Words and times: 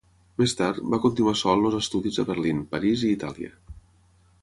Més 0.41 0.55
tard, 0.61 0.79
va 0.93 0.99
continuar 1.03 1.35
sol 1.43 1.69
els 1.71 1.77
estudis 1.81 2.19
a 2.25 2.25
Berlín, 2.33 2.65
París 2.75 3.07
i 3.11 3.15
Itàlia. 3.21 3.55